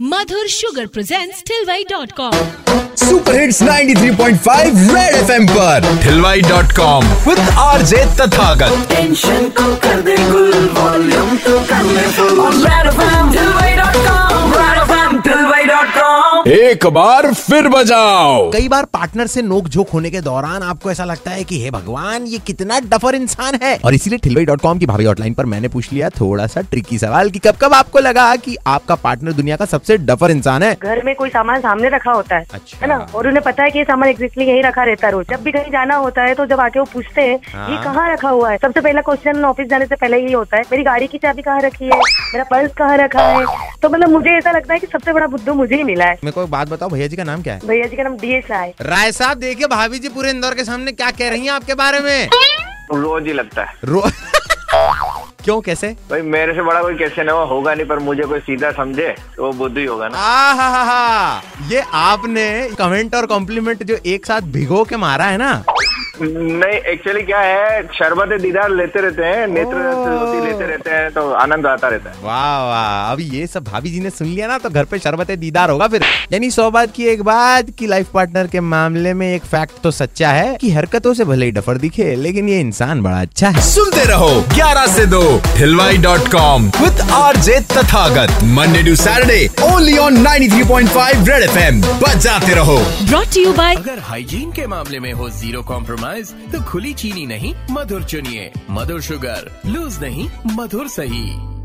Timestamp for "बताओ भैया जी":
46.68-47.16